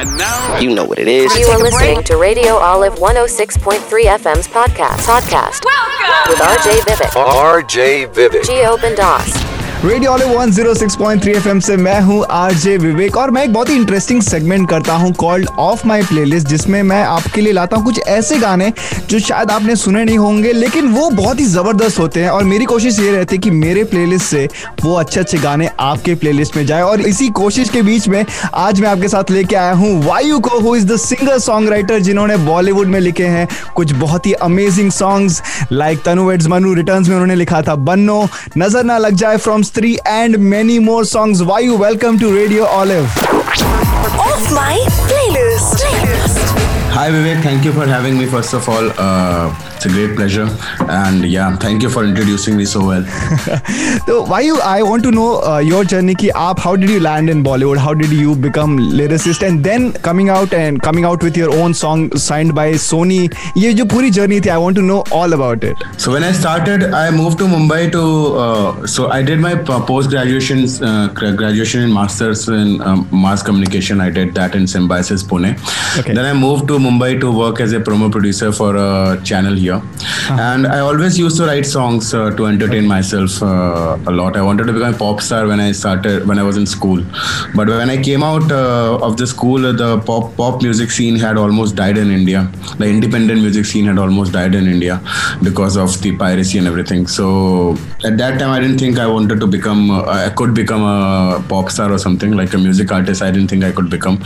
[0.00, 1.36] And now, You know what it is.
[1.36, 3.80] You are listening to Radio Olive 106.3
[4.16, 5.04] FM's podcast.
[5.04, 6.30] Podcast Welcome!
[6.30, 8.40] with RJ Vivek, RJ Vivek.
[8.48, 9.28] Gio Bendas,
[9.84, 14.20] radio वाले 106.3 FM से मैं हूँ RJ विवेक और मैं एक बहुत ही interesting
[14.22, 18.38] segment करता हूँ कॉल्ड ऑफ़ माय प्लेलिस्ट जिसमें मैं आपके लिए लाता हूँ कुछ ऐसे
[18.38, 18.72] गाने
[19.10, 22.64] जो शायद आपने सुने नहीं होंगे, लेकिन वो बहुत ही ज़बरदस्त होते हैं। और मेरी
[22.64, 24.48] कोशिश ये रहती है कि मेरे प्लेलिस्ट से
[24.82, 28.24] वो अच्छे अच्छे गाने आपके प्लेलिस्ट में जाए। और इसी कोशिश के बीच में
[28.54, 32.00] आज मैं आपके साथ लेके आया हूँ वायु को who is the singer song writer
[32.00, 35.42] जिन्होंने बॉलीवुड में लिखे हैं कुछ बहुत ही amazing songs
[35.72, 38.28] like Tanu weds Manu returns में उन्होंने लिखा था, बन्नो,
[38.58, 41.40] नज़र ना लग जाए from Three and many more songs.
[41.42, 43.06] Vayu welcome to Radio Olive.
[44.26, 44.76] Off my
[45.08, 45.76] playlist.
[45.82, 46.40] playlist.
[46.96, 48.90] Hi Vivek, thank you for having me first of all.
[48.98, 50.46] Uh, it's a great pleasure,
[50.94, 53.04] and yeah, thank you for introducing me so well.
[54.06, 54.60] so, Vayu?
[54.60, 56.14] I want to know uh, your journey.
[56.14, 57.78] Ki aap, how did you land in Bollywood?
[57.78, 61.72] How did you become lyricist, and then coming out and coming out with your own
[61.72, 63.20] song signed by Sony?
[63.54, 65.78] Ye jo puri journey thi, I want to know all about it.
[65.96, 68.04] So when I started, I moved to Mumbai to.
[68.44, 73.42] Uh, so I did my post graduation uh, uh graduation in masters in um, mass
[73.42, 74.02] communication.
[74.02, 75.50] I did that in Symbiosis Pune.
[75.98, 76.12] Okay.
[76.12, 79.69] Then I moved to Mumbai to work as a promo producer for a channel here
[80.48, 84.36] and I always used to write songs uh, to entertain myself uh, a lot.
[84.36, 87.02] I wanted to become a pop star when I started when I was in school,
[87.54, 91.36] but when I came out uh, of the school, the pop pop music scene had
[91.44, 92.42] almost died in India.
[92.78, 95.00] The independent music scene had almost died in India
[95.42, 97.06] because of the piracy and everything.
[97.06, 99.90] So at that time, I didn't think I wanted to become.
[99.90, 103.22] Uh, I could become a pop star or something like a music artist.
[103.22, 104.18] I didn't think I could become.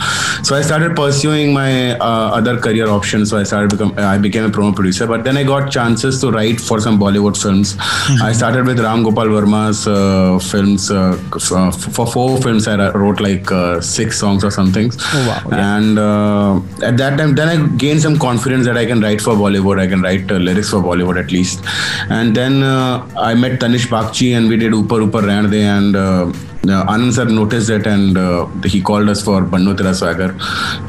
[0.43, 3.29] So I started pursuing my uh, other career options.
[3.29, 3.93] So I started become.
[3.97, 5.07] I became a promo producer.
[5.07, 7.75] But then I got chances to write for some Bollywood films.
[8.21, 10.91] I started with Ram Gopal Verma's uh, films.
[10.91, 11.19] Uh,
[11.51, 14.91] uh, for four films, I wrote like uh, six songs or something.
[15.13, 15.77] Oh, wow, yeah.
[15.77, 19.33] And uh, at that time, then I gained some confidence that I can write for
[19.33, 19.79] Bollywood.
[19.79, 21.63] I can write uh, lyrics for Bollywood at least.
[22.09, 25.95] And then uh, I met Tanishk Bagchi and we did Upar Upar Rain De and
[25.95, 26.31] uh,
[26.67, 30.33] uh, Anand sir noticed it and uh, he called us for Banno Tera.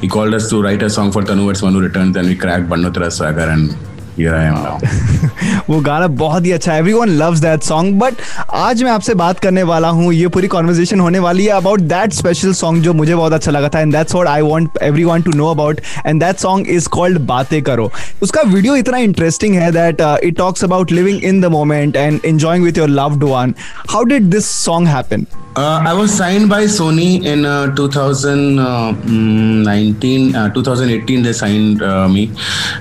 [0.01, 2.69] He called us to write a song for Tanu Weds Manu Returns and we cracked
[2.69, 3.11] Banno Tera
[3.53, 3.77] and
[5.69, 8.15] वो गाना बहुत ही अच्छा है। Everyone loves that song but
[8.55, 12.13] आज मैं आपसे बात करने वाला हूँ। ये पूरी कॉन्वर्जेशन होने वाली है अबाउट दैट
[12.13, 15.33] स्पेशल सॉन्ग जो मुझे बहुत अच्छा लगा था and that's what I want everyone to
[15.37, 17.91] know about and that song is called बातें करो।
[18.23, 22.65] उसका वीडियो इतना इंटरेस्टिंग है that it talks about living in the moment and enjoying
[22.65, 23.55] with your loved one
[23.91, 25.27] how did this song happen
[25.57, 31.23] Uh, I was signed by Sony in uh, 2019, uh, 2018.
[31.23, 32.31] They signed uh, me,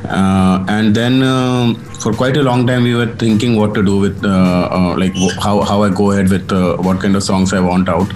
[0.04, 1.76] uh, and then um
[2.06, 5.16] for quite a long time we were thinking what to do with uh, uh, like
[5.46, 8.12] how how I go ahead with uh, what kind of songs I want out,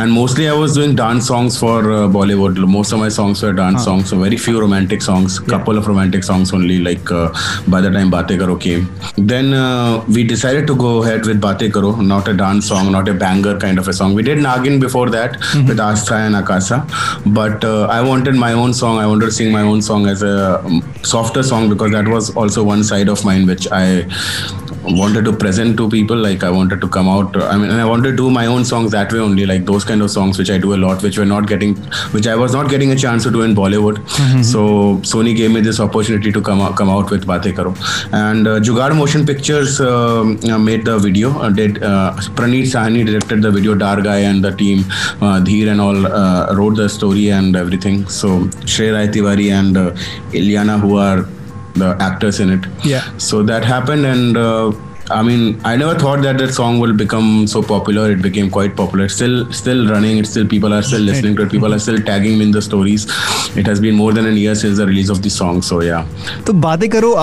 [0.00, 2.60] and mostly I was doing dance songs for uh, Bollywood.
[2.74, 6.24] Most of my songs were dance songs, so very few romantic songs, couple of romantic
[6.30, 6.78] songs only.
[6.88, 7.32] Like uh,
[7.76, 8.86] by the time Bate Karo came,
[9.16, 13.08] then uh, we decided to go ahead with Bate Karo, not a dance song, not
[13.08, 14.14] a banger kind of a song.
[14.20, 15.40] We did Nagin before that
[15.70, 16.86] with Astha and Akasa,
[17.40, 18.98] but uh, I wanted my own song.
[18.98, 22.34] I wanted to sing my own song as a um, softer song because that was
[22.36, 24.06] also one side of mine which I
[24.84, 27.84] wanted to present to people like i wanted to come out i mean and i
[27.84, 30.50] wanted to do my own songs that way only like those kind of songs which
[30.50, 31.74] i do a lot which were not getting
[32.16, 33.98] which i was not getting a chance to do in bollywood.
[34.44, 34.60] So
[35.10, 37.74] sony gave me this opportunity to come out come out with Bate Karo.
[38.12, 43.04] And uh, Jugaad motion pictures um, uh, made the video uh, did uh, praneet sahani
[43.06, 44.84] directed the video dar guy and the team
[45.20, 48.06] uh, dheer and all uh, wrote the story and everything.
[48.08, 48.28] So
[48.72, 49.90] Shrey Rai Tiwari and uh,
[50.32, 51.25] Ilyana who are
[51.75, 53.01] the actors in it Yeah.
[53.17, 54.71] so that happened and uh,
[55.11, 58.09] I mean, I never thought that that song will become so popular.
[58.09, 59.07] It became quite popular.
[59.07, 60.17] Still, still running.
[60.17, 61.51] It's still people are still listening to it.
[61.51, 63.05] People are still tagging me in the stories.
[63.55, 65.61] It has been more than a year since the release of the song.
[65.61, 66.07] So yeah.
[66.47, 67.13] तो बातें करो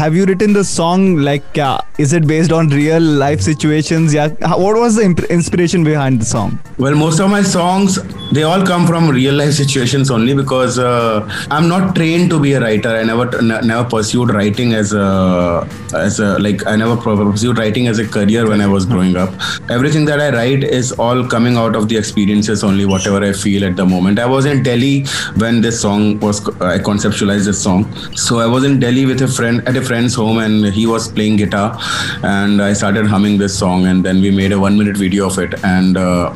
[0.00, 1.70] have you written the song like क्या
[2.00, 6.58] is it based on real life situations या what was the inspiration behind the song
[6.82, 7.96] Well, most of my songs
[8.31, 12.53] they all come from real life situations only because uh, I'm not trained to be
[12.53, 12.89] a writer.
[12.89, 17.87] I never n- never pursued writing as a as a like I never pursued writing
[17.87, 19.33] as a career when I was growing up.
[19.69, 23.63] Everything that I write is all coming out of the experiences only, whatever I feel
[23.63, 24.19] at the moment.
[24.19, 25.05] I was in Delhi
[25.37, 27.85] when this song was I conceptualized this song.
[28.15, 31.07] So I was in Delhi with a friend at a friend's home and he was
[31.07, 31.77] playing guitar
[32.23, 35.37] and I started humming this song and then we made a one minute video of
[35.37, 36.33] it and uh,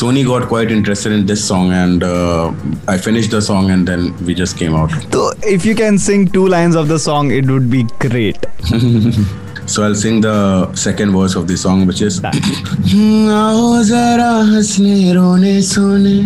[0.00, 2.52] Sony got quite interested in this song and uh,
[2.86, 4.90] I finished the song and then we just came out.
[5.12, 8.38] So if you can sing two lines of the song, it would be great.
[9.66, 15.60] So I'll sing the second verse of the song, which is आओ जरा हंसने रोने
[15.62, 16.18] सोने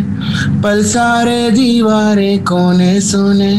[0.63, 3.53] पल सारे दीवारे कोने सोने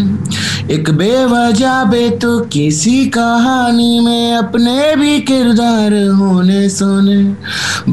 [0.76, 7.22] एक बेवजह बेतु किसी कहानी में अपने भी किरदार होने सोने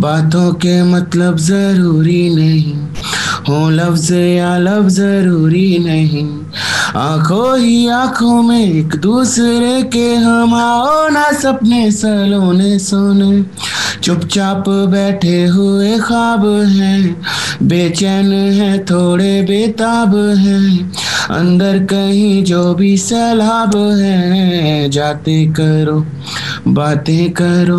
[0.00, 2.74] बातों के मतलब ज़रूरी नहीं
[3.48, 6.26] हो लफ्ज या लफ्ज ज़रूरी नहीं।
[6.96, 13.44] आँखों ही आँखों में एक दूसरे के हम आओ ना सपने, सलोने, सोने।
[14.06, 17.22] चुपचाप बैठे हुए ख्वाब हैं।
[17.62, 20.92] बेचैन है, थोड़े बेताब हैं।
[21.30, 26.06] अंदर कहीं जो भी सैलाब है। जाते करो,
[26.68, 27.78] बातें करो,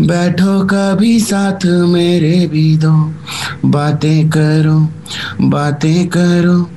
[0.00, 3.12] बैठो कभी साथ मेरे भी दो।
[3.64, 4.88] बातें करो
[5.40, 6.70] बातें करो,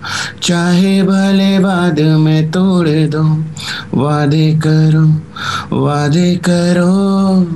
[0.43, 3.43] चाहे भले बाद में तोड़ दो।
[3.93, 5.05] वादे करो
[5.81, 7.47] वादे करो।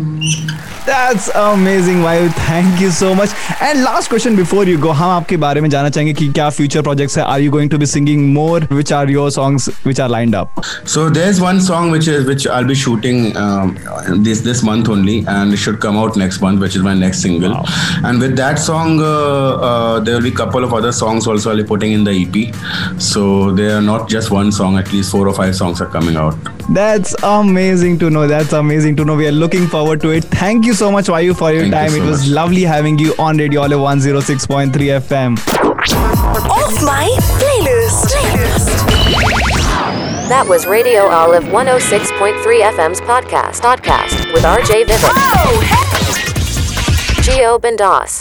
[0.91, 2.29] That's amazing, Vayu.
[2.47, 3.31] Thank you so much.
[3.61, 6.83] And last question before you go, हम आपके बारे में जानना चाहेंगे कि क्या future
[6.89, 7.25] projects है?
[7.25, 8.61] Are you going to be singing more?
[8.81, 10.65] Which are your songs which are lined up?
[10.85, 13.75] So there's one song which is which I'll be shooting um,
[14.29, 17.27] this this month only, and it should come out next month, which is my next
[17.29, 17.57] single.
[17.57, 17.65] Wow.
[18.05, 19.13] And with that song, uh,
[19.71, 22.15] uh, there will be a couple of other songs also I'll be putting in the
[22.23, 23.01] EP.
[23.01, 26.17] So they are not just one song; at least four or five songs are coming
[26.17, 26.37] out.
[26.71, 28.27] That's amazing to know.
[28.27, 29.17] That's amazing to know.
[29.17, 30.25] We are looking forward to it.
[30.25, 31.90] Thank you so much, Vayu, for your Thank you time.
[31.90, 32.30] so it was much.
[32.30, 35.38] lovely having you on Radio Olive 106.3 FM.
[36.50, 37.08] Off my
[37.38, 38.06] playlist.
[38.16, 38.70] Playlist.
[40.32, 43.60] That was Radio Olive 106.3 FM's podcast.
[43.70, 45.14] Podcast with RJ Vivek,
[45.44, 47.22] Oh, hey.
[47.22, 48.20] Geo Bendas.